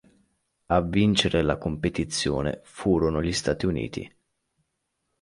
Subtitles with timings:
[0.65, 4.11] A vincere la competizione furono gli Stati Uniti.